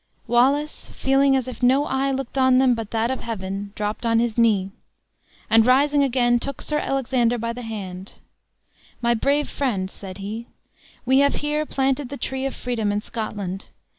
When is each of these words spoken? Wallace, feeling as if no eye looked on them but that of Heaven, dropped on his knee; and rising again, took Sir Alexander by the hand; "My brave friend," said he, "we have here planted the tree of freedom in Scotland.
Wallace, 0.25 0.89
feeling 0.95 1.35
as 1.35 1.47
if 1.47 1.61
no 1.61 1.85
eye 1.85 2.09
looked 2.09 2.35
on 2.35 2.57
them 2.57 2.73
but 2.73 2.89
that 2.89 3.11
of 3.11 3.19
Heaven, 3.19 3.71
dropped 3.75 4.03
on 4.03 4.17
his 4.17 4.35
knee; 4.35 4.71
and 5.47 5.63
rising 5.63 6.01
again, 6.01 6.39
took 6.39 6.59
Sir 6.59 6.79
Alexander 6.79 7.37
by 7.37 7.53
the 7.53 7.61
hand; 7.61 8.13
"My 8.99 9.13
brave 9.13 9.47
friend," 9.47 9.91
said 9.91 10.17
he, 10.17 10.47
"we 11.05 11.19
have 11.19 11.35
here 11.35 11.67
planted 11.67 12.09
the 12.09 12.17
tree 12.17 12.47
of 12.47 12.55
freedom 12.55 12.91
in 12.91 13.01
Scotland. 13.01 13.65